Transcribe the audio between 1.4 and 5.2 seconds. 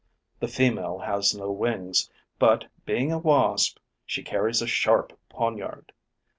wings, but, being a Wasp, she carries a sharp